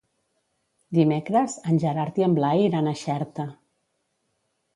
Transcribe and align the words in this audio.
Dimecres 0.99 1.57
en 1.73 1.77
Gerard 1.83 2.17
i 2.23 2.25
en 2.29 2.33
Blai 2.41 2.65
iran 2.69 2.89
a 2.89 2.95
Xerta. 3.03 3.47